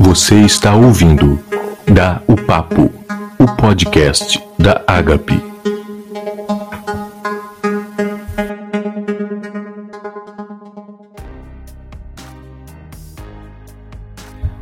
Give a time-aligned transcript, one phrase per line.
[0.00, 1.40] Você está ouvindo
[1.86, 2.92] Da o Papo,
[3.38, 5.40] o podcast da Agape.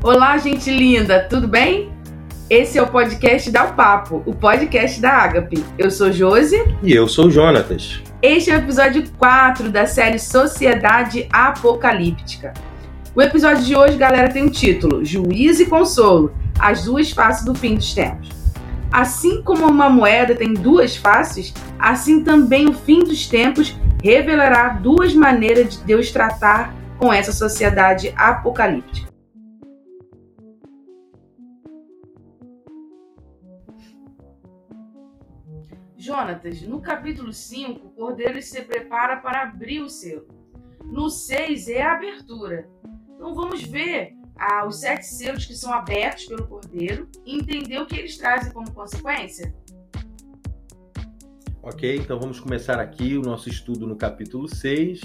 [0.02, 1.90] Olá, gente linda, tudo bem?
[2.50, 5.64] Esse é o podcast Da o Papo, o podcast da Agape.
[5.78, 6.62] Eu sou Josi.
[6.82, 8.02] E eu sou o Jonatas.
[8.20, 12.52] Este é o episódio 4 da série Sociedade Apocalíptica.
[13.16, 17.46] O episódio de hoje, galera, tem o um título Juízo e Consolo As duas faces
[17.46, 18.28] do fim dos tempos.
[18.92, 25.14] Assim como uma moeda tem duas faces, assim também o fim dos tempos revelará duas
[25.14, 29.10] maneiras de Deus tratar com essa sociedade apocalíptica.
[35.96, 40.26] Jonatas, no capítulo 5, o cordeiro se prepara para abrir o selo.
[40.84, 42.75] No 6 é a abertura.
[43.16, 47.86] Então vamos ver ah, os sete selos que são abertos pelo cordeiro e entender o
[47.86, 49.52] que eles trazem como consequência.
[51.62, 55.00] Ok, então vamos começar aqui o nosso estudo no capítulo 6.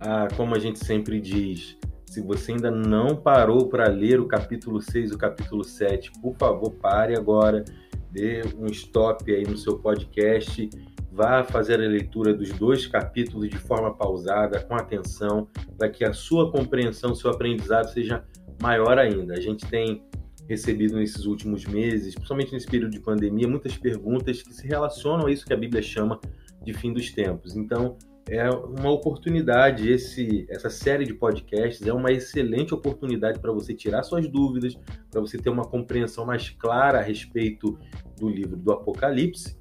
[0.00, 1.76] Ah, como a gente sempre diz,
[2.06, 6.34] se você ainda não parou para ler o capítulo 6 e o capítulo 7, por
[6.36, 7.64] favor, pare agora
[8.12, 10.68] dê um stop aí no seu podcast,
[11.12, 15.46] vá fazer a leitura dos dois capítulos de forma pausada, com atenção,
[15.76, 18.24] para que a sua compreensão, seu aprendizado seja
[18.60, 19.34] maior ainda.
[19.34, 20.02] A gente tem
[20.48, 25.30] recebido nesses últimos meses, principalmente nesse período de pandemia, muitas perguntas que se relacionam a
[25.30, 26.18] isso que a Bíblia chama
[26.64, 27.56] de fim dos tempos.
[27.56, 27.96] Então,
[28.28, 34.02] é uma oportunidade, esse, essa série de podcasts é uma excelente oportunidade para você tirar
[34.04, 34.78] suas dúvidas,
[35.10, 37.78] para você ter uma compreensão mais clara a respeito
[38.18, 39.60] do livro do Apocalipse.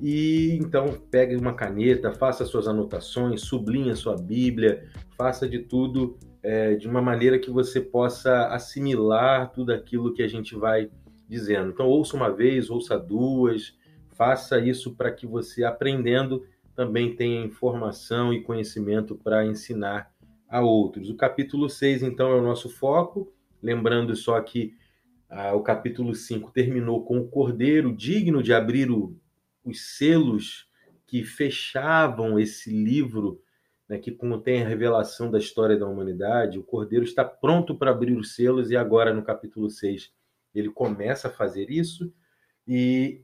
[0.00, 6.74] E então pegue uma caneta, faça suas anotações, sublinhe sua Bíblia, faça de tudo é,
[6.74, 10.90] de uma maneira que você possa assimilar tudo aquilo que a gente vai
[11.28, 11.70] dizendo.
[11.70, 13.74] Então ouça uma vez, ouça duas,
[14.10, 20.10] faça isso para que você aprendendo também tenha informação e conhecimento para ensinar
[20.48, 21.08] a outros.
[21.08, 23.32] O capítulo 6, então, é o nosso foco.
[23.62, 24.74] Lembrando só que
[25.28, 29.16] ah, o capítulo 5 terminou com o cordeiro digno de abrir o,
[29.64, 30.68] os selos
[31.06, 33.42] que fechavam esse livro,
[33.88, 36.58] né, que contém a revelação da história da humanidade.
[36.58, 40.12] O cordeiro está pronto para abrir os selos e agora, no capítulo 6,
[40.54, 42.12] ele começa a fazer isso.
[42.66, 43.22] E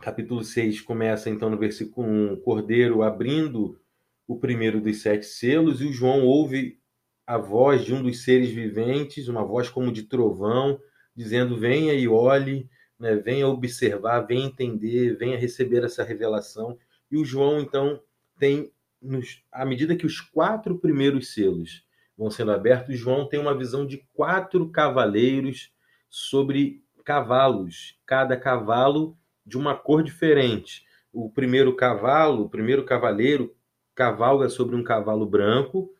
[0.00, 3.78] capítulo 6 começa então no versículo 1, Cordeiro abrindo
[4.26, 6.78] o primeiro dos sete selos, e o João ouve
[7.26, 10.80] a voz de um dos seres viventes, uma voz como de trovão,
[11.14, 12.70] dizendo: Venha e olhe,
[13.00, 16.78] né, venha observar, venha entender, venha receber essa revelação.
[17.10, 18.00] E o João então
[18.38, 21.82] tem, nos, à medida que os quatro primeiros selos
[22.16, 25.72] vão sendo abertos, João tem uma visão de quatro cavaleiros
[26.10, 27.98] sobre cavalos.
[28.04, 29.16] Cada cavalo
[29.46, 30.84] de uma cor diferente.
[31.10, 33.56] O primeiro cavalo, o primeiro cavaleiro,
[33.94, 35.90] cavalga sobre um cavalo branco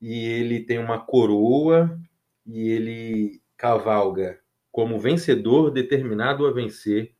[0.00, 1.98] e ele tem uma coroa
[2.46, 4.38] e ele cavalga
[4.70, 7.14] como vencedor determinado a vencer.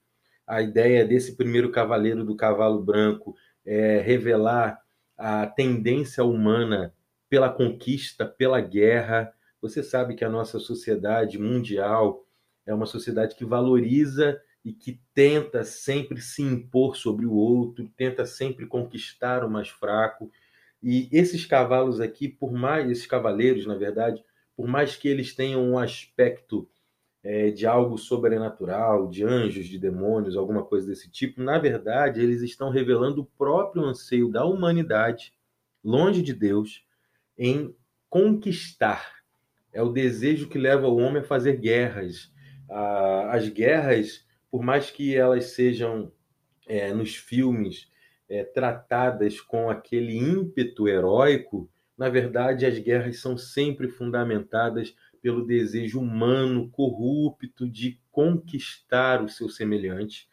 [0.47, 4.81] A ideia desse primeiro cavaleiro do cavalo branco é revelar
[5.17, 6.95] a tendência humana
[7.29, 9.33] pela conquista, pela guerra.
[9.61, 12.25] Você sabe que a nossa sociedade mundial
[12.65, 18.27] é uma sociedade que valoriza e que tenta sempre se impor sobre o outro, tenta
[18.27, 20.31] sempre conquistar o mais fraco.
[20.83, 24.23] E esses cavalos aqui, por mais esses cavaleiros, na verdade,
[24.57, 26.69] por mais que eles tenham um aspecto
[27.23, 32.43] é, de algo sobrenatural, de anjos, de demônios, alguma coisa desse tipo, na verdade, eles
[32.43, 35.33] estão revelando o próprio anseio da humanidade,
[35.83, 36.85] longe de Deus,
[37.37, 37.75] em
[38.09, 39.19] conquistar.
[39.73, 42.33] É o desejo que leva o homem a fazer guerras.
[42.71, 46.13] Ah, as guerras por mais que elas sejam
[46.67, 47.91] é, nos filmes
[48.29, 56.01] é, tratadas com aquele ímpeto heróico, na verdade as guerras são sempre fundamentadas pelo desejo
[56.01, 60.29] humano corrupto de conquistar o seu semelhante.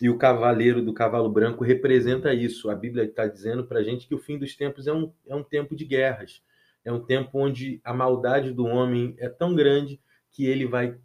[0.00, 2.68] E o cavaleiro do cavalo branco representa isso.
[2.68, 5.34] A Bíblia está dizendo para a gente que o fim dos tempos é um, é
[5.34, 6.42] um tempo de guerras.
[6.84, 10.00] É um tempo onde a maldade do homem é tão grande
[10.30, 10.98] que ele vai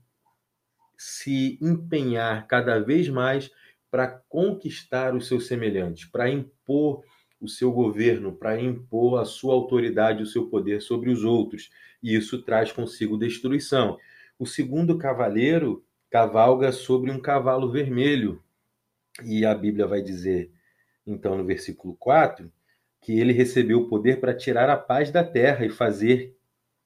[0.97, 3.49] se empenhar cada vez mais
[3.89, 7.03] para conquistar os seus semelhantes, para impor
[7.39, 11.71] o seu governo, para impor a sua autoridade, o seu poder sobre os outros.
[12.03, 13.97] E isso traz consigo destruição.
[14.37, 18.41] O segundo cavaleiro cavalga sobre um cavalo vermelho.
[19.23, 20.51] E a Bíblia vai dizer,
[21.05, 22.51] então, no versículo 4,
[23.01, 26.35] que ele recebeu o poder para tirar a paz da terra e fazer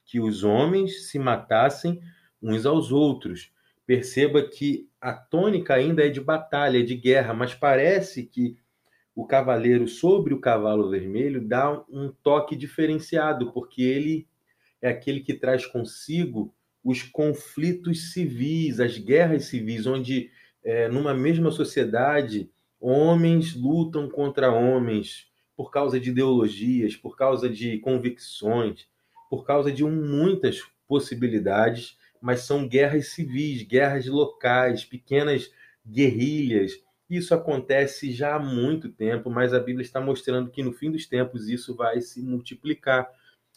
[0.06, 2.02] que os homens se matassem
[2.42, 3.52] uns aos outros.
[3.86, 8.58] Perceba que a tônica ainda é de batalha, de guerra, mas parece que
[9.16, 14.28] o cavaleiro sobre o cavalo vermelho dá um toque diferenciado, porque ele
[14.82, 20.30] é aquele que traz consigo os conflitos civis, as guerras civis, onde
[20.64, 22.50] é, numa mesma sociedade
[22.80, 28.88] homens lutam contra homens por causa de ideologias, por causa de convicções,
[29.30, 35.52] por causa de muitas possibilidades, mas são guerras civis, guerras locais, pequenas
[35.88, 36.74] guerrilhas.
[37.10, 41.06] Isso acontece já há muito tempo, mas a Bíblia está mostrando que no fim dos
[41.06, 43.10] tempos isso vai se multiplicar.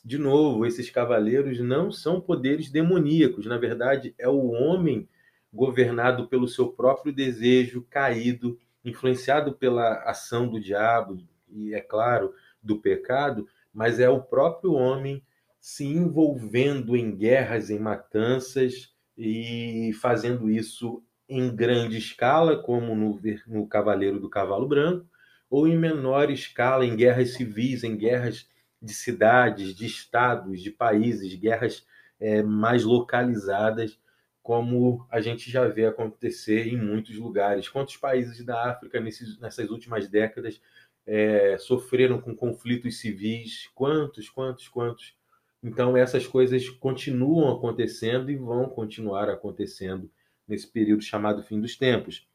[0.05, 5.09] De novo, esses cavaleiros não são poderes demoníacos, na verdade, é o homem
[5.53, 12.33] governado pelo seu próprio desejo caído, influenciado pela ação do diabo e, é claro,
[12.63, 15.23] do pecado, mas é o próprio homem
[15.59, 23.67] se envolvendo em guerras, em matanças e fazendo isso em grande escala, como no, no
[23.67, 25.07] Cavaleiro do Cavalo Branco,
[25.51, 28.49] ou em menor escala, em guerras civis, em guerras
[28.81, 31.87] de cidades, de estados, de países, guerras
[32.21, 33.99] é, mais localizadas,
[34.43, 37.69] como a gente já vê acontecer em muitos lugares.
[37.69, 40.61] Quantos países da África nesses, nessas últimas décadas
[41.05, 43.69] é, sofreram com conflitos civis?
[43.75, 45.17] Quantos, quantos, quantos?
[45.63, 50.09] Então, essas coisas continuam acontecendo e vão continuar acontecendo
[50.47, 52.27] nesse período chamado fim dos tempos.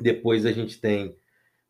[0.00, 1.16] Depois a gente tem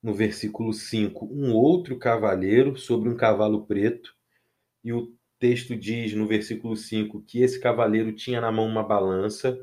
[0.03, 4.15] no versículo 5, um outro cavaleiro sobre um cavalo preto,
[4.83, 9.59] e o texto diz no versículo 5 que esse cavaleiro tinha na mão uma balança,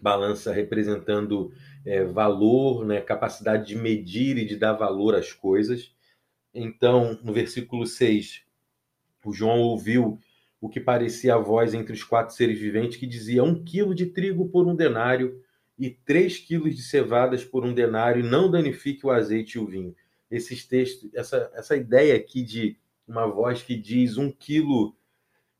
[0.00, 1.52] balança representando
[1.84, 5.94] é, valor, né, capacidade de medir e de dar valor às coisas.
[6.52, 8.42] Então, no versículo 6,
[9.24, 10.18] o João ouviu
[10.64, 14.06] o que parecia a voz entre os quatro seres viventes que dizia um quilo de
[14.06, 15.44] trigo por um denário
[15.78, 19.94] e três quilos de cevadas por um denário, não danifique o azeite e o vinho.
[20.30, 24.96] Esses textos, essa, essa ideia aqui de uma voz que diz um quilo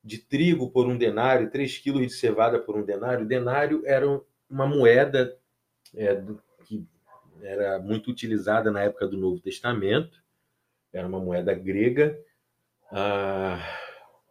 [0.03, 3.27] de trigo por um denário, três quilos de cevada por um denário.
[3.27, 4.07] Denário era
[4.49, 5.37] uma moeda
[5.95, 6.19] é,
[6.65, 6.83] que
[7.43, 10.25] era muito utilizada na época do Novo Testamento,
[10.91, 12.19] era uma moeda grega.
[12.91, 13.84] Ah,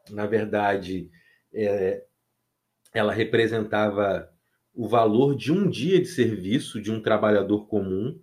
[0.09, 1.09] na verdade,
[1.53, 2.03] é,
[2.93, 4.29] ela representava
[4.73, 8.19] o valor de um dia de serviço de um trabalhador comum.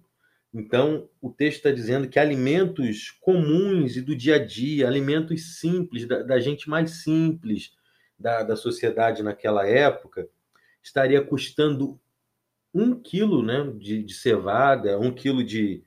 [0.52, 6.06] Então, o texto está dizendo que alimentos comuns e do dia a dia, alimentos simples,
[6.06, 7.72] da, da gente mais simples
[8.18, 10.28] da, da sociedade naquela época,
[10.82, 12.00] estaria custando
[12.74, 15.82] um quilo né, de, de cevada, um quilo de,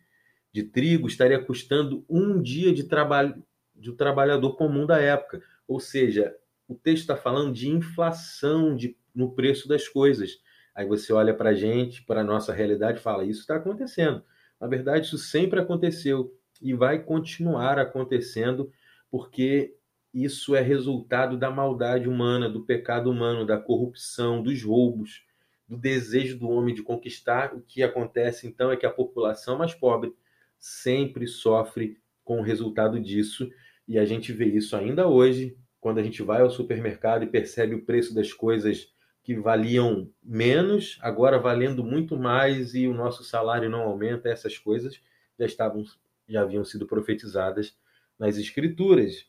[0.51, 3.43] de trigo, estaria custando um dia de trabalho
[3.75, 5.41] de um trabalhador comum da época.
[5.67, 6.35] Ou seja,
[6.67, 10.39] o texto está falando de inflação de, no preço das coisas.
[10.75, 14.23] Aí você olha para a gente, para a nossa realidade e fala: isso está acontecendo.
[14.59, 18.71] Na verdade, isso sempre aconteceu e vai continuar acontecendo,
[19.11, 19.75] porque
[20.13, 25.25] isso é resultado da maldade humana, do pecado humano, da corrupção, dos roubos,
[25.67, 27.53] do desejo do homem de conquistar.
[27.53, 30.15] O que acontece então é que a população mais pobre
[30.59, 33.49] sempre sofre com o resultado disso,
[33.87, 37.75] e a gente vê isso ainda hoje, quando a gente vai ao supermercado e percebe
[37.75, 38.93] o preço das coisas
[39.23, 44.99] que valiam menos, agora valendo muito mais e o nosso salário não aumenta, essas coisas
[45.37, 45.83] já estavam
[46.27, 47.75] já haviam sido profetizadas
[48.17, 49.25] nas escrituras.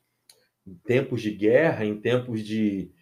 [0.67, 2.93] Em tempos de guerra, em tempos de,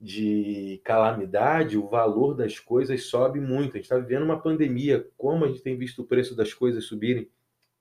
[0.00, 3.72] de calamidade, o valor das coisas sobe muito.
[3.72, 6.84] A gente está vivendo uma pandemia, como a gente tem visto o preço das coisas
[6.84, 7.30] subirem,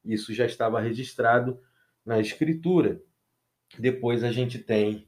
[0.04, 1.60] isso já estava registrado
[2.06, 3.02] na escritura.
[3.80, 5.08] Depois a gente tem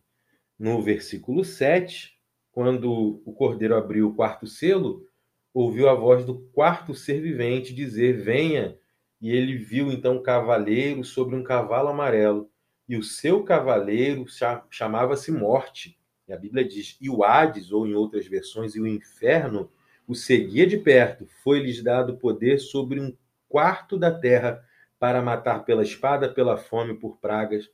[0.57, 2.17] no versículo 7,
[2.51, 5.07] quando o cordeiro abriu o quarto selo,
[5.53, 8.77] ouviu a voz do quarto ser vivente dizer: Venha.
[9.19, 12.49] E ele viu então um cavaleiro sobre um cavalo amarelo,
[12.87, 14.25] e o seu cavaleiro
[14.69, 15.97] chamava-se Morte.
[16.27, 19.71] E a Bíblia diz: E o Hades, ou em outras versões, e o inferno
[20.07, 21.27] o seguia de perto.
[21.43, 23.15] Foi-lhes dado poder sobre um
[23.49, 24.63] quarto da terra
[24.99, 27.69] para matar pela espada, pela fome, por pragas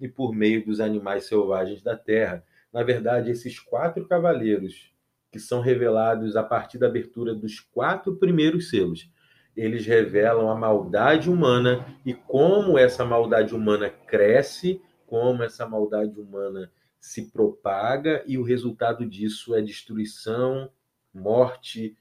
[0.00, 2.44] e por meio dos animais selvagens da terra.
[2.72, 4.92] Na verdade, esses quatro cavaleiros,
[5.30, 9.10] que são revelados a partir da abertura dos quatro primeiros selos,
[9.56, 16.70] eles revelam a maldade humana e como essa maldade humana cresce, como essa maldade humana
[16.98, 20.70] se propaga, e o resultado disso é destruição,
[21.12, 21.96] morte,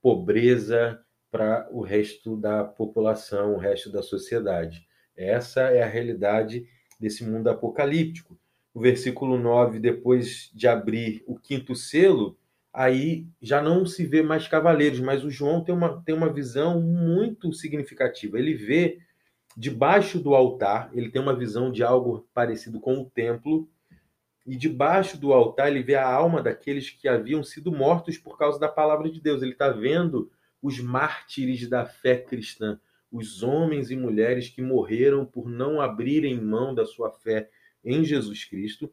[0.00, 1.02] pobreza
[1.32, 4.86] para o resto da população, o resto da sociedade.
[5.16, 6.68] Essa é a realidade
[7.00, 8.38] desse mundo apocalíptico.
[8.74, 12.38] o versículo 9, depois de abrir o quinto selo,
[12.72, 16.80] aí já não se vê mais cavaleiros, mas o João tem uma, tem uma visão
[16.80, 18.38] muito significativa.
[18.38, 18.98] Ele vê
[19.54, 23.68] debaixo do altar, ele tem uma visão de algo parecido com o templo,
[24.46, 28.58] e debaixo do altar ele vê a alma daqueles que haviam sido mortos por causa
[28.58, 29.42] da palavra de Deus.
[29.42, 30.30] Ele está vendo
[30.62, 36.74] os mártires da fé cristã, os homens e mulheres que morreram por não abrirem mão
[36.74, 37.50] da sua fé
[37.84, 38.90] em Jesus Cristo,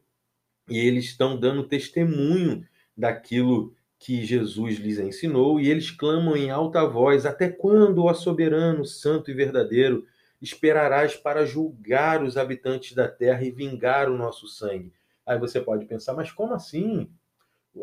[0.68, 6.84] e eles estão dando testemunho daquilo que Jesus lhes ensinou, e eles clamam em alta
[6.86, 10.06] voz: Até quando, ó soberano, santo e verdadeiro,
[10.40, 14.92] esperarás para julgar os habitantes da terra e vingar o nosso sangue?
[15.24, 17.10] Aí você pode pensar, mas como assim?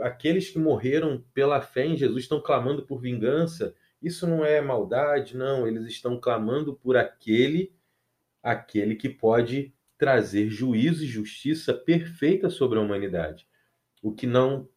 [0.02, 3.74] Aqueles que morreram pela fé em Jesus estão clamando por vingança.
[4.02, 5.68] Isso não é maldade, não.
[5.68, 7.74] Eles estão clamando por aquele,
[8.42, 13.48] aquele que pode trazer juízo e justiça perfeita sobre a humanidade.
[14.02, 14.68] O que não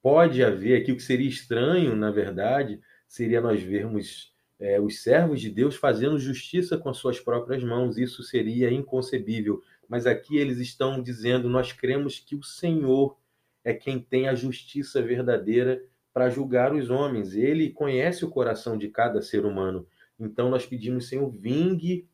[0.00, 5.40] pode haver aqui, o que seria estranho, na verdade, seria nós vermos é, os servos
[5.40, 7.98] de Deus fazendo justiça com as suas próprias mãos.
[7.98, 13.16] Isso seria inconcebível mas aqui eles estão dizendo: nós cremos que o Senhor
[13.64, 17.34] é quem tem a justiça verdadeira para julgar os homens.
[17.34, 19.86] Ele conhece o coração de cada ser humano.
[20.18, 22.08] Então nós pedimos, Senhor, vingue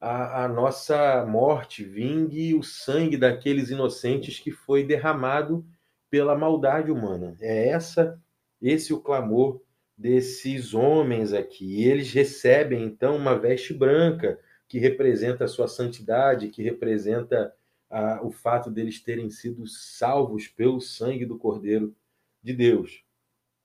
[0.00, 5.64] a, a, nossa morte, vingue o sangue daqueles inocentes que foi derramado
[6.10, 7.36] pela maldade humana.
[7.40, 8.20] É essa,
[8.60, 9.62] esse o clamor
[9.96, 11.84] desses homens aqui.
[11.84, 14.38] Eles recebem então uma veste branca
[14.68, 17.52] que representa a sua santidade, que representa
[17.94, 21.94] a, o fato deles terem sido salvos pelo sangue do Cordeiro
[22.42, 23.04] de Deus.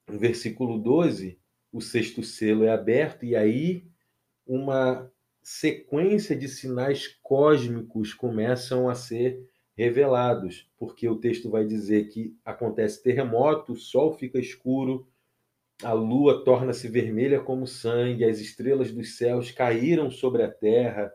[0.08, 1.40] No versículo 12,
[1.74, 3.88] o sexto selo é aberto e aí
[4.46, 12.38] uma sequência de sinais cósmicos começam a ser revelados, porque o texto vai dizer que
[12.46, 15.08] acontece terremoto, o sol fica escuro,
[15.82, 21.12] a lua torna-se vermelha como sangue, as estrelas dos céus caíram sobre a terra,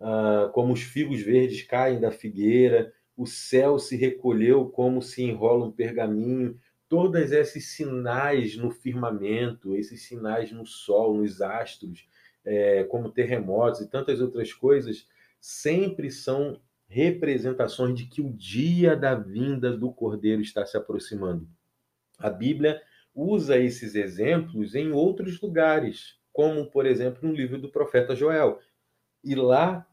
[0.00, 5.66] uh, como os figos verdes caem da figueira, o céu se recolheu como se enrola
[5.66, 6.58] um pergaminho.
[6.88, 12.08] Todos esses sinais no firmamento, esses sinais no sol, nos astros,
[12.44, 15.08] é, como terremotos e tantas outras coisas,
[15.40, 21.48] sempre são representações de que o dia da vinda do Cordeiro está se aproximando.
[22.18, 22.80] A Bíblia
[23.14, 28.60] usa esses exemplos em outros lugares, como, por exemplo, no livro do profeta Joel.
[29.26, 29.84] E lá,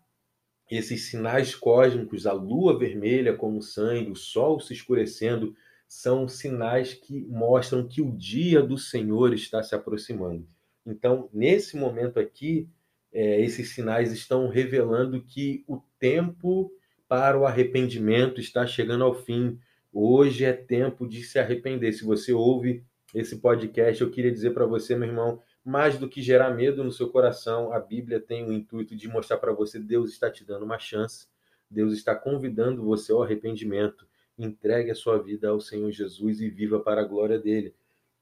[0.70, 5.56] esses sinais cósmicos, a lua vermelha como sangue, o sol se escurecendo,
[5.88, 10.48] são sinais que mostram que o dia do Senhor está se aproximando.
[10.86, 12.70] Então, nesse momento aqui,
[13.12, 16.72] é, esses sinais estão revelando que o tempo
[17.08, 19.60] para o arrependimento está chegando ao fim.
[19.92, 21.92] Hoje é tempo de se arrepender.
[21.94, 22.84] Se você ouve
[23.16, 26.92] esse podcast, eu queria dizer para você, meu irmão, mais do que gerar medo no
[26.92, 30.66] seu coração, a Bíblia tem o intuito de mostrar para você Deus está te dando
[30.66, 31.28] uma chance,
[31.70, 34.06] Deus está convidando você ao arrependimento.
[34.38, 37.74] Entregue a sua vida ao Senhor Jesus e viva para a glória dele.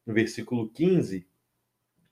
[0.05, 1.27] No versículo 15,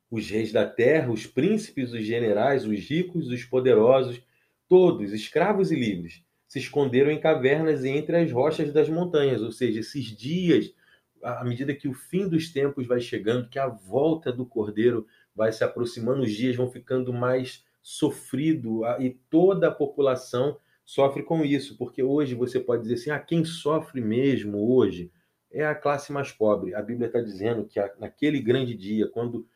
[0.10, 4.22] os reis da terra, os príncipes, os generais, os ricos, os poderosos,
[4.68, 9.52] todos, escravos e livres, se esconderam em cavernas e entre as rochas das montanhas, ou
[9.52, 10.74] seja, esses dias
[11.22, 15.06] à medida que o fim dos tempos vai chegando, que a volta do Cordeiro
[15.40, 21.46] vai se aproximando, os dias vão ficando mais sofrido e toda a população sofre com
[21.46, 25.10] isso, porque hoje você pode dizer assim, ah, quem sofre mesmo hoje
[25.50, 26.76] é a classe mais pobre.
[26.76, 29.48] A Bíblia está dizendo que naquele grande dia, quando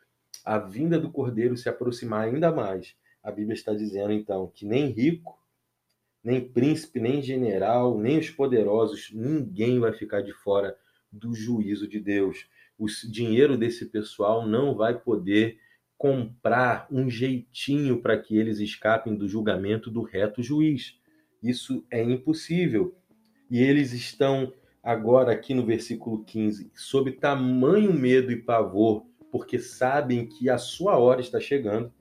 [0.45, 4.87] a vinda do Cordeiro se aproximar ainda mais, a Bíblia está dizendo então que nem
[4.87, 5.37] rico,
[6.23, 10.77] nem príncipe, nem general, nem os poderosos, ninguém vai ficar de fora
[11.11, 12.47] do juízo de Deus.
[12.79, 15.59] O dinheiro desse pessoal não vai poder
[15.97, 20.97] comprar um jeitinho para que eles escapem do julgamento do reto juiz.
[21.41, 22.95] Isso é impossível.
[23.49, 24.51] E eles estão
[24.83, 30.97] agora aqui no versículo 15, sob tamanho medo e pavor, porque sabem que a sua
[30.97, 31.91] hora está chegando,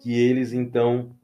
[0.00, 1.16] que eles então,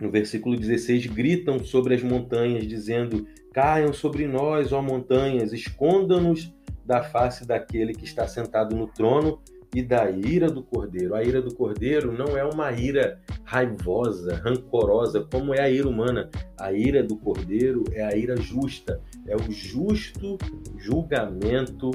[0.00, 7.02] no versículo 16, gritam sobre as montanhas, dizendo: Caiam sobre nós, ó montanhas, escondam-nos da
[7.02, 9.40] face daquele que está sentado no trono
[9.74, 11.14] e da ira do cordeiro.
[11.14, 16.30] A ira do cordeiro não é uma ira raivosa, rancorosa, como é a ira humana.
[16.58, 20.36] A ira do cordeiro é a ira justa, é o justo
[20.76, 21.90] julgamento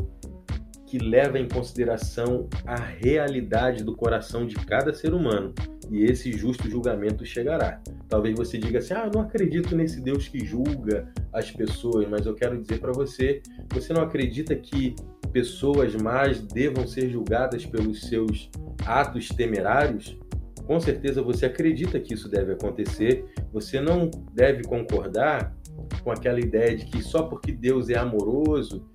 [0.88, 5.54] que leva em consideração a realidade do coração de cada ser humano.
[5.92, 7.82] E esse justo julgamento chegará.
[8.10, 12.34] Talvez você diga assim: ah, não acredito nesse Deus que julga as pessoas, mas eu
[12.34, 13.42] quero dizer para você:
[13.74, 14.96] você não acredita que
[15.32, 18.50] pessoas mais devam ser julgadas pelos seus
[18.86, 20.18] atos temerários?
[20.66, 23.26] Com certeza você acredita que isso deve acontecer.
[23.54, 25.56] Você não deve concordar
[26.04, 28.86] com aquela ideia de que só porque Deus é amoroso,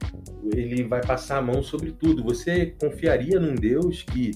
[0.55, 2.23] ele vai passar a mão sobre tudo.
[2.25, 4.33] Você confiaria num Deus que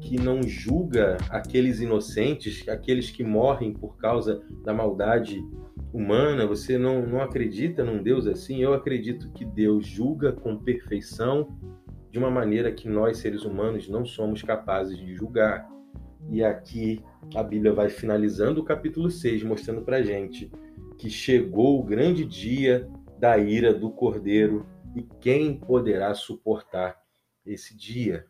[0.00, 5.44] que não julga aqueles inocentes, aqueles que morrem por causa da maldade
[5.92, 6.46] humana?
[6.46, 8.62] Você não, não acredita num Deus assim?
[8.62, 11.48] Eu acredito que Deus julga com perfeição
[12.10, 15.68] de uma maneira que nós, seres humanos, não somos capazes de julgar.
[16.28, 17.02] E aqui
[17.34, 20.50] a Bíblia vai finalizando o capítulo 6, mostrando para gente
[20.98, 22.88] que chegou o grande dia
[23.18, 26.96] da ira do Cordeiro e quem poderá suportar
[27.46, 28.26] esse dia.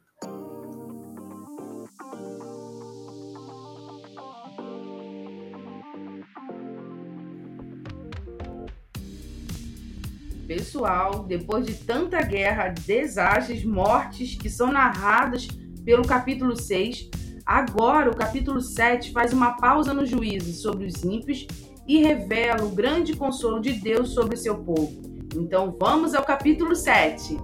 [10.51, 15.47] Pessoal, depois de tanta guerra, desastres, mortes que são narradas
[15.85, 17.09] pelo capítulo 6,
[17.47, 21.47] agora o capítulo 7 faz uma pausa no juízo sobre os ímpios
[21.87, 25.01] e revela o grande consolo de Deus sobre seu povo.
[25.37, 27.39] Então vamos ao capítulo 7.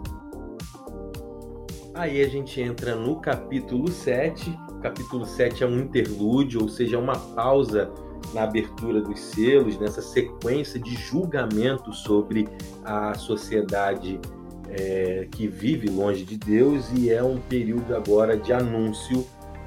[1.95, 4.51] Aí a gente entra no capítulo 7.
[4.69, 7.89] O capítulo 7 é um interlúdio, ou seja, uma pausa
[8.33, 12.49] na abertura dos selos, nessa sequência de julgamento sobre
[12.85, 14.21] a sociedade
[14.69, 19.27] é, que vive longe de Deus, e é um período agora de anúncio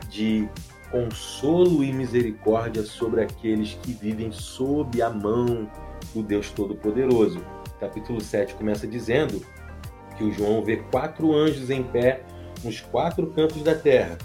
[0.10, 0.48] de
[0.92, 5.70] consolo e misericórdia sobre aqueles que vivem sob a mão
[6.14, 7.40] do Deus Todo-Poderoso.
[7.80, 9.42] Capítulo 7 começa dizendo
[10.18, 12.24] que o João vê quatro anjos em pé
[12.64, 14.18] nos quatro cantos da terra,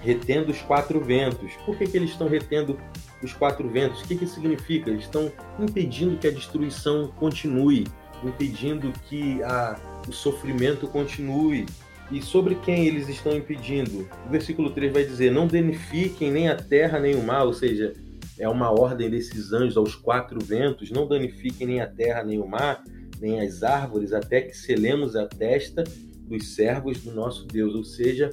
[0.00, 1.52] retendo os quatro ventos.
[1.66, 2.78] Por que, que eles estão retendo
[3.22, 4.02] os quatro ventos.
[4.02, 4.90] O que, que significa?
[4.90, 7.86] Eles estão impedindo que a destruição continue,
[8.24, 11.66] impedindo que a, o sofrimento continue.
[12.10, 14.08] E sobre quem eles estão impedindo?
[14.26, 17.94] O versículo 3 vai dizer: Não danifiquem nem a terra nem o mar, ou seja,
[18.38, 22.46] é uma ordem desses anjos aos quatro ventos: não danifiquem nem a terra nem o
[22.46, 22.82] mar,
[23.20, 25.84] nem as árvores, até que selemos a testa
[26.26, 27.74] dos servos do nosso Deus.
[27.74, 28.30] Ou seja,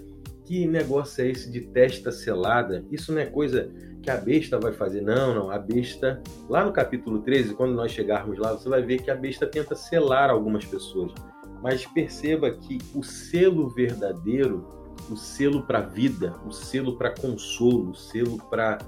[0.49, 2.83] que negócio é esse de testa selada?
[2.89, 4.99] Isso não é coisa que a besta vai fazer.
[4.99, 5.51] Não, não.
[5.51, 9.15] A besta, lá no capítulo 13, quando nós chegarmos lá, você vai ver que a
[9.15, 11.13] besta tenta selar algumas pessoas.
[11.61, 14.67] Mas perceba que o selo verdadeiro,
[15.07, 18.79] o selo para vida, o selo para consolo, o selo para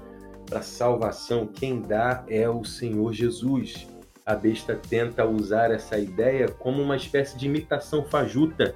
[0.62, 3.86] salvação, quem dá é o Senhor Jesus.
[4.26, 8.74] A besta tenta usar essa ideia como uma espécie de imitação fajuta,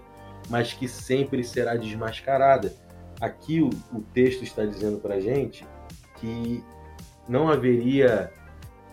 [0.49, 2.73] mas que sempre será desmascarada.
[3.21, 5.67] Aqui o, o texto está dizendo para a gente
[6.21, 6.63] que
[7.29, 8.33] não haveria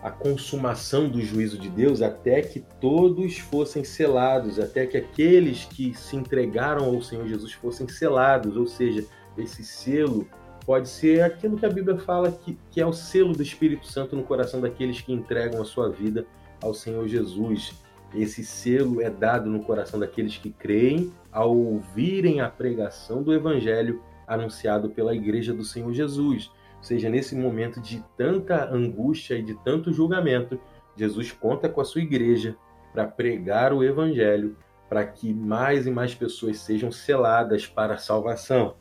[0.02, 5.94] a consumação do juízo de Deus até que todos fossem selados, até que aqueles que
[5.94, 9.06] se entregaram ao Senhor Jesus fossem selados, ou seja,
[9.38, 10.28] esse selo
[10.66, 14.14] pode ser aquilo que a Bíblia fala que, que é o selo do Espírito Santo
[14.14, 16.26] no coração daqueles que entregam a sua vida
[16.62, 17.72] ao Senhor Jesus.
[18.14, 24.00] Esse selo é dado no coração daqueles que creem ao ouvirem a pregação do Evangelho
[24.26, 26.50] anunciado pela Igreja do Senhor Jesus
[26.84, 30.60] seja, nesse momento de tanta angústia e de tanto julgamento,
[30.96, 32.56] Jesus conta com a sua igreja
[32.92, 34.56] para pregar o evangelho,
[34.88, 38.76] para que mais e mais pessoas sejam seladas para a salvação.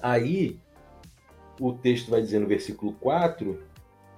[0.00, 0.58] Aí,
[1.60, 3.60] o texto vai dizer no versículo 4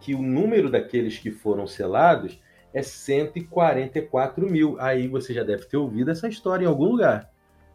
[0.00, 2.38] que o número daqueles que foram selados
[2.78, 4.76] é 144 mil.
[4.78, 7.30] Aí você já deve ter ouvido essa história em algum lugar.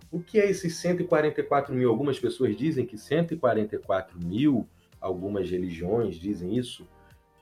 [0.10, 1.90] O que é esses 144 mil?
[1.90, 4.68] Algumas pessoas dizem que 144 mil
[5.02, 6.88] algumas religiões dizem isso,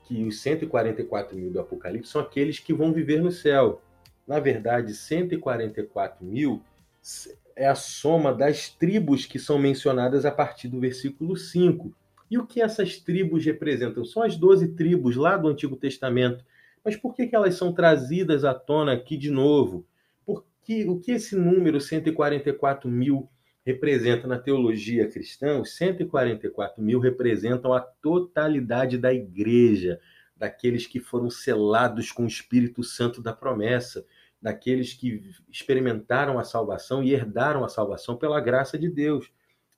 [0.02, 3.80] que os 144 mil do Apocalipse são aqueles que vão viver no céu.
[4.26, 6.60] Na verdade, 144 mil
[7.54, 11.94] é a soma das tribos que são mencionadas a partir do versículo 5.
[12.28, 14.04] E o que essas tribos representam?
[14.04, 16.44] São as 12 tribos lá do Antigo Testamento.
[16.84, 19.86] Mas por que, que elas são trazidas à tona aqui de novo?
[20.24, 23.28] Porque, o que esse número 144 mil
[23.64, 30.00] representa na teologia cristã, os 144 mil representam a totalidade da igreja,
[30.36, 34.04] daqueles que foram selados com o Espírito Santo da promessa,
[34.40, 39.30] daqueles que experimentaram a salvação e herdaram a salvação pela graça de Deus.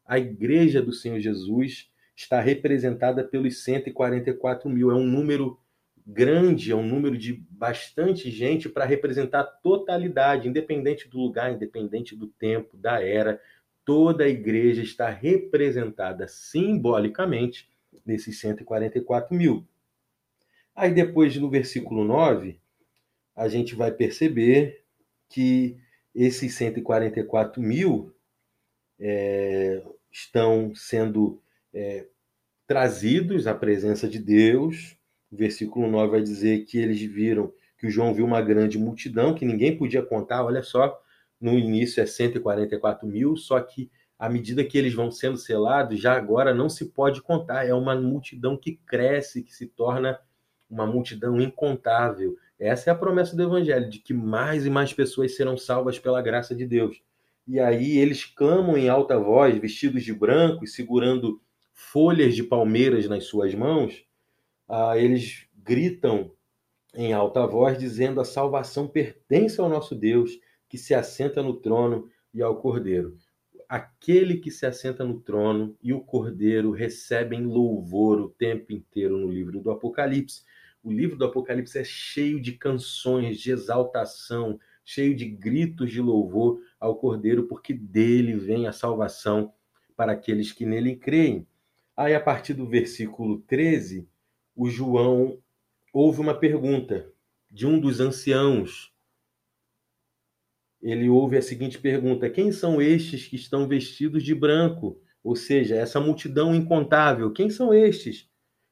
[0.06, 4.90] A igreja do Senhor Jesus está representada pelos 144 mil.
[4.90, 5.58] É um número
[6.06, 12.14] grande, é um número de bastante gente para representar a totalidade, independente do lugar, independente
[12.14, 13.40] do tempo, da era,
[13.84, 17.70] toda a igreja está representada simbolicamente
[18.04, 19.66] nesses 144 mil.
[20.74, 22.58] Aí depois no versículo 9,
[23.34, 24.84] a gente vai perceber
[25.28, 25.76] que
[26.14, 28.14] esses 144 mil
[28.98, 32.06] é, estão sendo é,
[32.66, 34.96] trazidos à presença de Deus.
[35.34, 39.34] O versículo 9 vai dizer que eles viram, que o João viu uma grande multidão
[39.34, 40.44] que ninguém podia contar.
[40.44, 40.96] Olha só,
[41.40, 46.16] no início é 144 mil, só que à medida que eles vão sendo selados, já
[46.16, 47.66] agora não se pode contar.
[47.66, 50.20] É uma multidão que cresce, que se torna
[50.70, 52.36] uma multidão incontável.
[52.56, 56.22] Essa é a promessa do Evangelho, de que mais e mais pessoas serão salvas pela
[56.22, 57.02] graça de Deus.
[57.44, 61.42] E aí eles clamam em alta voz, vestidos de branco e segurando
[61.72, 64.04] folhas de palmeiras nas suas mãos.
[64.68, 66.32] Ah, eles gritam
[66.94, 72.08] em alta voz, dizendo: A salvação pertence ao nosso Deus, que se assenta no trono
[72.32, 73.16] e ao Cordeiro.
[73.68, 79.30] Aquele que se assenta no trono e o Cordeiro recebem louvor o tempo inteiro no
[79.30, 80.44] livro do Apocalipse.
[80.82, 86.60] O livro do Apocalipse é cheio de canções de exaltação, cheio de gritos de louvor
[86.78, 89.52] ao Cordeiro, porque dele vem a salvação
[89.96, 91.46] para aqueles que nele creem.
[91.96, 94.06] Aí, a partir do versículo 13,
[94.54, 95.38] o João
[95.92, 97.12] houve uma pergunta
[97.50, 98.92] de um dos anciãos.
[100.80, 105.00] Ele ouve a seguinte pergunta: Quem são estes que estão vestidos de branco?
[105.22, 108.28] Ou seja, essa multidão incontável, quem são estes?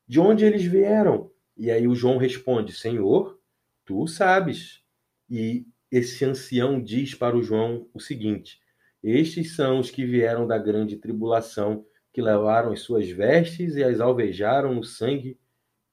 [0.06, 1.30] De onde eles vieram?
[1.56, 3.40] E aí o João responde: Senhor,
[3.84, 4.82] tu sabes.
[5.28, 8.60] E esse ancião diz para o João o seguinte:
[9.02, 14.00] Estes são os que vieram da grande tribulação, que levaram as suas vestes e as
[14.00, 15.38] alvejaram no sangue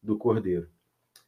[0.01, 0.69] do Cordeiro.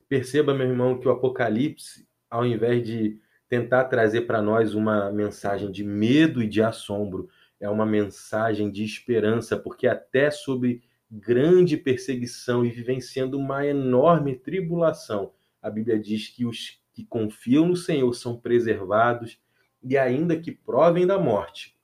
[0.07, 5.71] Perceba, meu irmão, que o Apocalipse, ao invés de tentar trazer para nós uma mensagem
[5.71, 7.29] de medo e de assombro,
[7.59, 15.33] é uma mensagem de esperança, porque até sobre grande perseguição e vivenciando uma enorme tribulação,
[15.61, 19.39] a Bíblia diz que os que confiam no Senhor são preservados
[19.83, 21.77] e, ainda que provem da morte,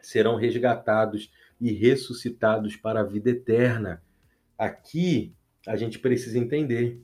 [0.00, 4.02] serão resgatados e ressuscitados para a vida eterna.
[4.58, 5.34] Aqui
[5.66, 7.00] a gente precisa entender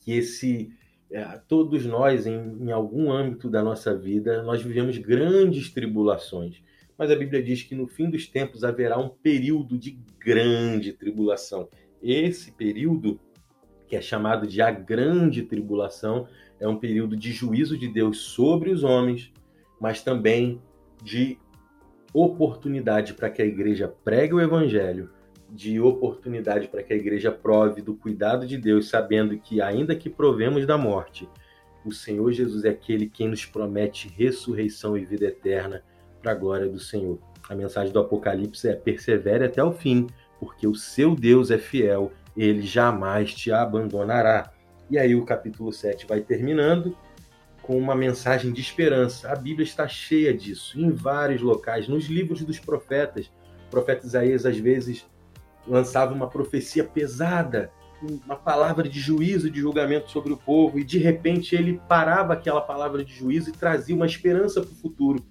[0.00, 0.70] que esse
[1.10, 6.62] é, todos nós em, em algum âmbito da nossa vida nós vivemos grandes tribulações
[6.98, 11.68] mas a Bíblia diz que no fim dos tempos haverá um período de grande tribulação.
[12.02, 13.20] Esse período,
[13.86, 16.26] que é chamado de a grande tribulação,
[16.58, 19.32] é um período de juízo de Deus sobre os homens,
[19.78, 20.60] mas também
[21.02, 21.38] de
[22.14, 25.10] oportunidade para que a igreja pregue o evangelho,
[25.50, 30.10] de oportunidade para que a igreja prove do cuidado de Deus, sabendo que, ainda que
[30.10, 31.28] provemos da morte,
[31.84, 35.82] o Senhor Jesus é aquele quem nos promete ressurreição e vida eterna
[36.20, 37.18] para a glória do Senhor.
[37.48, 40.08] A mensagem do Apocalipse é: persevere até o fim,
[40.40, 44.52] porque o seu Deus é fiel, ele jamais te abandonará.
[44.90, 46.96] E aí o capítulo 7 vai terminando
[47.62, 49.30] com uma mensagem de esperança.
[49.30, 53.26] A Bíblia está cheia disso, em vários locais, nos livros dos profetas.
[53.66, 55.06] O profeta Isaías, às vezes,
[55.66, 57.70] lançava uma profecia pesada,
[58.24, 62.60] uma palavra de juízo, de julgamento sobre o povo, e de repente ele parava aquela
[62.60, 65.24] palavra de juízo e trazia uma esperança para o futuro,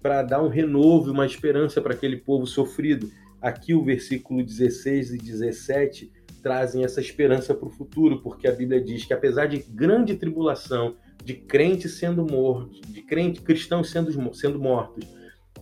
[0.00, 3.10] para dar um renovo, uma esperança para aquele povo sofrido.
[3.42, 8.80] Aqui o versículo 16 e 17 trazem essa esperança para o futuro, porque a Bíblia
[8.80, 14.58] diz que apesar de grande tribulação, de crentes sendo mortos, de crentes cristãos sendo, sendo
[14.58, 15.04] mortos,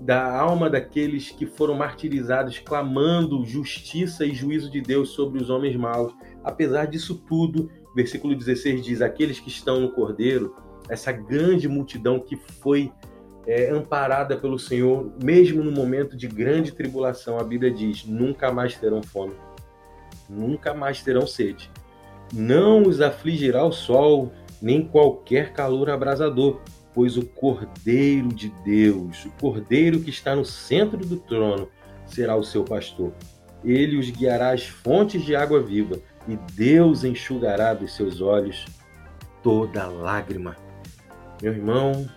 [0.01, 5.77] da alma daqueles que foram martirizados, clamando justiça e juízo de Deus sobre os homens
[5.77, 6.15] maus.
[6.45, 10.55] Apesar disso tudo, versículo 16 diz: aqueles que estão no Cordeiro,
[10.89, 12.93] essa grande multidão que foi
[13.47, 18.77] é, amparada pelo Senhor, mesmo no momento de grande tribulação, a Bíblia diz: nunca mais
[18.77, 19.35] terão fome
[20.29, 21.71] nunca mais terão sede.
[22.33, 26.61] Não os afligirá o sol, nem qualquer calor abrasador,
[26.97, 31.69] pois o Cordeiro de Deus, o Cordeiro que está no centro do trono,
[32.07, 33.13] será o seu pastor.
[33.63, 38.65] Ele os guiará às fontes de água viva, e Deus enxugará dos seus olhos
[39.43, 40.57] toda lágrima.
[41.43, 42.09] Meu irmão,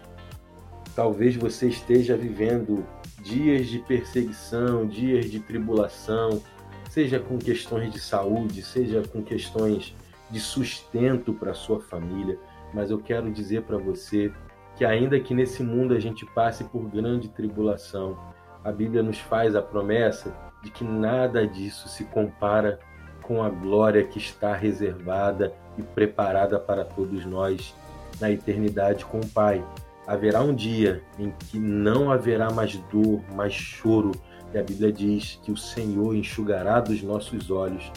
[0.95, 2.85] talvez você esteja vivendo
[3.21, 6.41] dias de perseguição, dias de tribulação,
[6.89, 9.93] seja com questões de saúde, seja com questões
[10.31, 12.39] de sustento para sua família,
[12.73, 14.31] mas eu quero dizer para você
[14.79, 18.17] que ainda que nesse mundo a gente passe por grande tribulação,
[18.63, 22.79] a Bíblia nos faz a promessa de que nada disso se compara
[23.21, 27.75] com a glória que está reservada e preparada para todos nós
[28.21, 29.61] na eternidade com o Pai.
[30.07, 34.13] Haverá um dia em que não haverá mais dor, mais choro,
[34.53, 37.91] e a Bíblia diz que o Senhor enxugará dos nossos olhos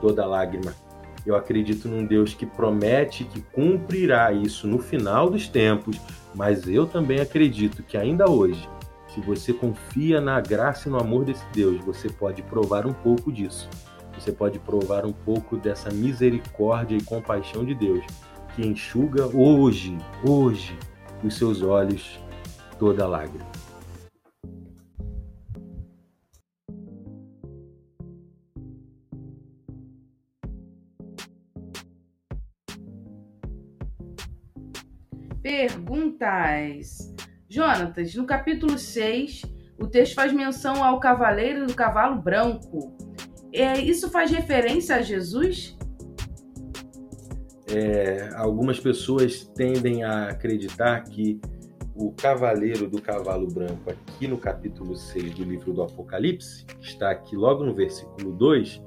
[0.00, 0.72] toda lágrima.
[1.26, 6.00] Eu acredito num Deus que promete que cumprirá isso no final dos tempos,
[6.38, 8.68] mas eu também acredito que ainda hoje,
[9.08, 13.32] se você confia na graça e no amor desse Deus, você pode provar um pouco
[13.32, 13.68] disso.
[14.16, 18.04] Você pode provar um pouco dessa misericórdia e compaixão de Deus,
[18.54, 20.78] que enxuga hoje, hoje,
[21.24, 22.20] os seus olhos
[22.78, 23.57] toda lágrima.
[36.18, 37.14] Perguntas.
[37.48, 39.42] Jonatas, no capítulo 6,
[39.78, 42.94] o texto faz menção ao cavaleiro do cavalo branco.
[43.52, 45.78] É, isso faz referência a Jesus?
[47.70, 51.40] É, algumas pessoas tendem a acreditar que
[51.94, 57.34] o cavaleiro do cavalo branco, aqui no capítulo 6 do livro do Apocalipse, está aqui
[57.34, 58.82] logo no versículo 2,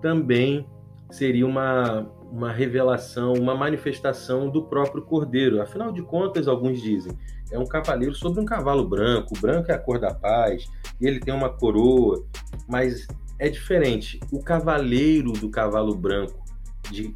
[0.00, 0.66] também
[1.14, 5.62] seria uma, uma revelação, uma manifestação do próprio cordeiro.
[5.62, 7.12] Afinal de contas, alguns dizem,
[7.52, 10.68] é um cavaleiro sobre um cavalo branco, o branco é a cor da paz,
[11.00, 12.24] e ele tem uma coroa,
[12.68, 13.06] mas
[13.38, 14.18] é diferente.
[14.32, 16.42] O cavaleiro do cavalo branco
[16.90, 17.14] de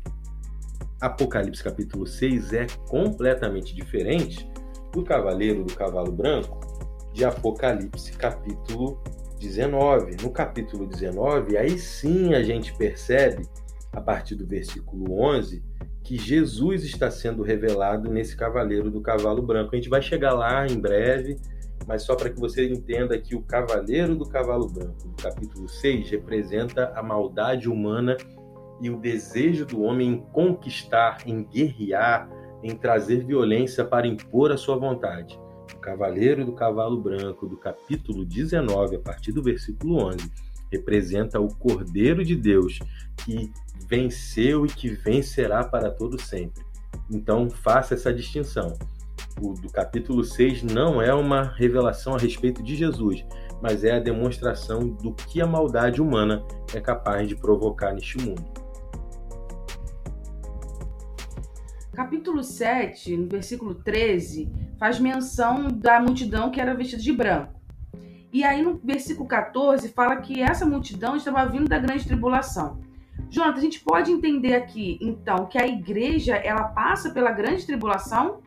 [1.00, 4.48] Apocalipse capítulo 6 é completamente diferente
[4.92, 6.58] do cavaleiro do cavalo branco
[7.12, 9.02] de Apocalipse capítulo
[9.40, 10.16] 19.
[10.22, 13.46] No capítulo 19, aí sim a gente percebe,
[13.92, 15.62] a partir do versículo 11,
[16.02, 19.74] que Jesus está sendo revelado nesse cavaleiro do cavalo branco.
[19.74, 21.38] A gente vai chegar lá em breve,
[21.86, 26.10] mas só para que você entenda que o cavaleiro do cavalo branco, do capítulo 6,
[26.10, 28.16] representa a maldade humana
[28.80, 32.28] e o desejo do homem em conquistar, em guerrear,
[32.62, 35.38] em trazer violência para impor a sua vontade.
[35.74, 40.30] O cavaleiro do cavalo branco, do capítulo 19, a partir do versículo 11,
[40.70, 42.78] representa o Cordeiro de Deus
[43.24, 43.50] que
[43.88, 46.62] venceu e que vencerá para todo sempre.
[47.10, 48.76] Então, faça essa distinção.
[49.40, 53.24] O do capítulo 6 não é uma revelação a respeito de Jesus,
[53.62, 58.44] mas é a demonstração do que a maldade humana é capaz de provocar neste mundo.
[61.92, 67.57] Capítulo 7, no versículo 13, faz menção da multidão que era vestida de branco.
[68.32, 72.80] E aí no versículo 14 fala que essa multidão estava vindo da grande tribulação.
[73.30, 78.40] Jonathan, a gente pode entender aqui, então, que a igreja ela passa pela grande tribulação?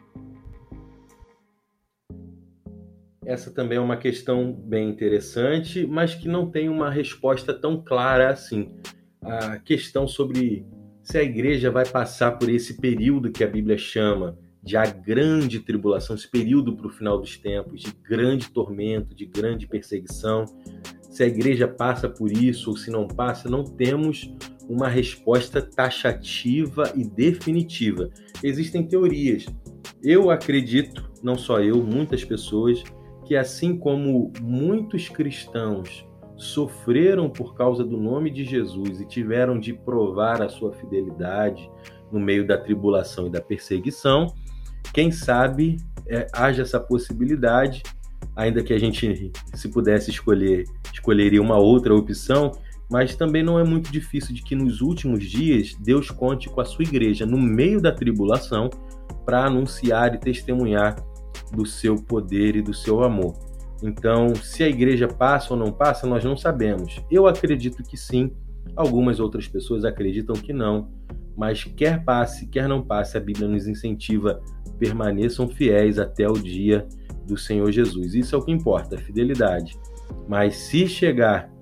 [3.24, 8.30] Essa também é uma questão bem interessante, mas que não tem uma resposta tão clara
[8.30, 8.74] assim.
[9.22, 10.66] A questão sobre
[11.04, 15.60] se a igreja vai passar por esse período que a Bíblia chama de a grande
[15.60, 20.46] tribulação, esse período para o final dos tempos, de grande tormento, de grande perseguição,
[21.10, 24.34] se a igreja passa por isso ou se não passa, não temos
[24.70, 28.10] uma resposta taxativa e definitiva.
[28.42, 29.46] Existem teorias.
[30.02, 32.82] Eu acredito, não só eu, muitas pessoas,
[33.26, 39.74] que assim como muitos cristãos sofreram por causa do nome de Jesus e tiveram de
[39.74, 41.70] provar a sua fidelidade
[42.12, 44.28] no meio da tribulação e da perseguição,
[44.94, 47.84] quem sabe é, haja essa possibilidade,
[48.36, 52.52] ainda que a gente, se pudesse escolher, escolheria uma outra opção,
[52.90, 56.66] mas também não é muito difícil de que nos últimos dias Deus conte com a
[56.66, 58.70] sua igreja no meio da tribulação
[59.26, 60.96] para anunciar e testemunhar
[61.54, 63.34] do seu poder e do seu amor.
[63.82, 67.02] Então, se a igreja passa ou não passa, nós não sabemos.
[67.10, 68.32] Eu acredito que sim,
[68.76, 70.90] algumas outras pessoas acreditam que não,
[71.36, 74.42] mas quer passe, quer não passe, a Bíblia nos incentiva
[74.82, 76.88] permaneçam fiéis até o dia
[77.28, 78.16] do Senhor Jesus.
[78.16, 79.78] Isso é o que importa, a fidelidade.
[80.28, 81.54] Mas se chegar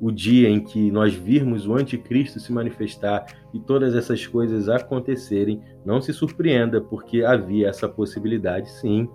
[0.00, 5.62] o dia em que nós virmos o anticristo se manifestar e todas essas coisas acontecerem,
[5.86, 9.08] não se surpreenda, porque havia essa possibilidade sim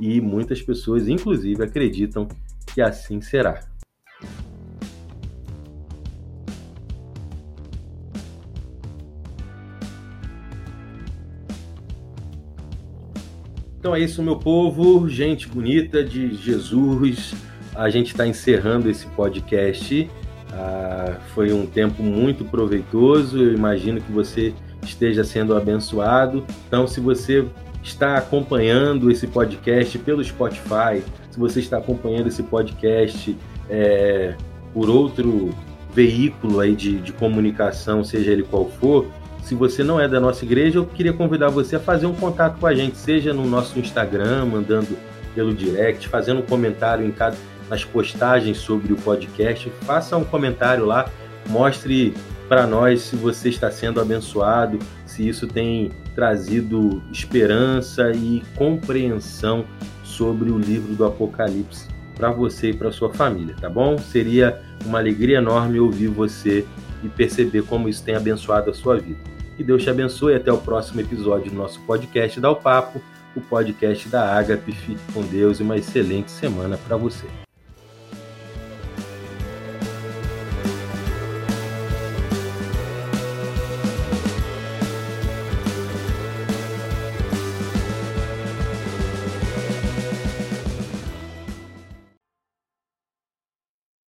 [0.00, 2.26] e muitas pessoas, inclusive, acreditam
[2.74, 3.60] que assim será.
[13.84, 17.34] Então é isso, meu povo, gente bonita de Jesus.
[17.74, 20.10] A gente está encerrando esse podcast.
[20.50, 23.36] Ah, foi um tempo muito proveitoso.
[23.36, 26.46] Eu imagino que você esteja sendo abençoado.
[26.66, 27.44] Então, se você
[27.82, 33.36] está acompanhando esse podcast pelo Spotify, se você está acompanhando esse podcast
[33.68, 34.34] é,
[34.72, 35.54] por outro
[35.92, 39.06] veículo aí de, de comunicação, seja ele qual for,
[39.44, 42.58] se você não é da nossa igreja, eu queria convidar você a fazer um contato
[42.58, 44.96] com a gente, seja no nosso Instagram, mandando
[45.34, 47.36] pelo direct, fazendo um comentário em cada
[47.68, 51.08] nas postagens sobre o podcast, faça um comentário lá,
[51.48, 52.14] mostre
[52.48, 59.64] para nós se você está sendo abençoado, se isso tem trazido esperança e compreensão
[60.02, 63.98] sobre o livro do Apocalipse para você e para sua família, tá bom?
[63.98, 66.64] Seria uma alegria enorme ouvir você
[67.02, 69.33] e perceber como isso tem abençoado a sua vida.
[69.56, 73.00] Que Deus te abençoe até o próximo episódio do nosso podcast Dá o Papo,
[73.36, 74.72] o podcast da Agape.
[74.72, 77.43] Fique com Deus e uma excelente semana para você.